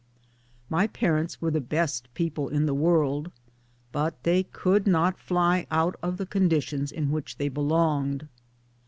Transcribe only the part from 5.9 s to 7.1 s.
of the conditions